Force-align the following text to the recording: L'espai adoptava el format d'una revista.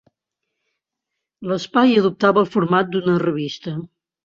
L'espai 1.51 1.95
adoptava 1.99 2.43
el 2.45 2.51
format 2.57 2.93
d'una 2.97 3.21
revista. 3.27 3.79